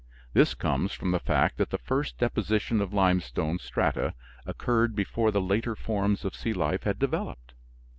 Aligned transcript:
This 0.33 0.55
comes 0.55 0.93
from 0.93 1.11
the 1.11 1.19
fact 1.19 1.57
that 1.59 1.69
the 1.69 1.77
first 1.77 2.17
deposition 2.17 2.81
of 2.81 2.91
limestone 2.91 3.59
strata 3.59 4.15
occurred 4.47 4.95
before 4.95 5.29
the 5.29 5.39
later 5.41 5.75
forms 5.75 6.25
of 6.25 6.33
sea 6.33 6.53
life 6.53 6.85
had 6.85 6.97
developed. 6.97 7.53